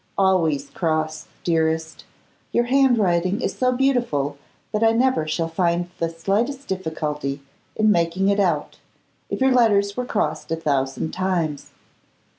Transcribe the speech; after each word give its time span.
Always 0.17 0.71
cross, 0.71 1.27
dearest: 1.43 2.05
your 2.51 2.63
handwriting 2.63 3.39
is 3.39 3.55
so 3.55 3.71
beautiful 3.71 4.35
that 4.71 4.81
I 4.83 4.93
never 4.93 5.27
shall 5.27 5.47
find 5.47 5.91
the 5.99 6.09
slightest 6.09 6.67
difficulty 6.67 7.39
in 7.75 7.91
making 7.91 8.27
it 8.29 8.39
out, 8.39 8.79
if 9.29 9.39
your 9.41 9.51
letters 9.51 9.95
were 9.95 10.05
crossed 10.05 10.51
a 10.51 10.55
thousand 10.55 11.11
times. 11.11 11.69